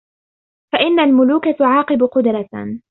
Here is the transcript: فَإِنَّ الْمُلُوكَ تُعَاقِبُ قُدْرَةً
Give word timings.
فَإِنَّ 0.71 0.99
الْمُلُوكَ 0.99 1.47
تُعَاقِبُ 1.59 2.03
قُدْرَةً 2.03 2.79